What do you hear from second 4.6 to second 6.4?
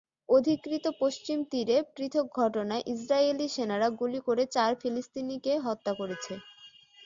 ফিলিস্তিনিকে হত্যা করেছে।